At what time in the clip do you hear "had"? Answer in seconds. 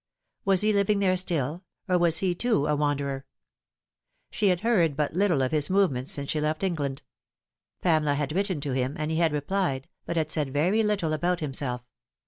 4.47-4.61, 8.15-8.31, 9.17-9.31, 10.17-10.31